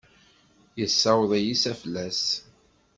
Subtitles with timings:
[0.79, 2.23] Yessaweḍ-iyi s aflas.